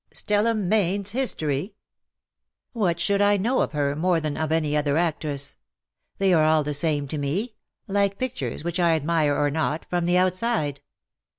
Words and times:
"Stella 0.23 0.55
Mayne's 0.55 1.11
history 1.11 1.75
V 2.73 2.79
'^What 2.79 2.97
should 2.97 3.21
I 3.21 3.37
know 3.37 3.61
of 3.61 3.73
her 3.73 3.95
more 3.95 4.19
than 4.19 4.35
of 4.35 4.51
any 4.51 4.75
other 4.75 4.97
actress? 4.97 5.57
They 6.17 6.33
are 6.33 6.43
all 6.43 6.63
the 6.63 6.73
same 6.73 7.07
to 7.09 7.19
me, 7.19 7.53
like 7.85 8.17
pictures, 8.17 8.63
which 8.63 8.79
I 8.79 8.95
admire 8.95 9.35
or 9.35 9.51
not, 9.51 9.85
from 9.91 10.07
the 10.07 10.17
outside. 10.17 10.81